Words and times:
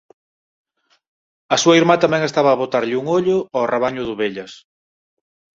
A 1.53 1.55
súa 1.61 1.77
irmá 1.81 1.95
tamén 2.03 2.23
estaba 2.29 2.49
a 2.51 2.59
botarlle 2.61 2.99
un 3.01 3.05
ollo 3.17 3.37
ó 3.57 3.59
rabaño 3.73 4.01
de 4.03 4.11
ovellas. 4.15 4.51